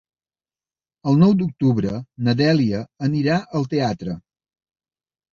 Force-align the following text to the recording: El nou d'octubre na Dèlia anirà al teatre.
El 1.09 1.17
nou 1.23 1.33
d'octubre 1.41 1.91
na 2.27 2.33
Dèlia 2.39 2.79
anirà 3.09 3.35
al 3.59 3.67
teatre. 3.75 4.15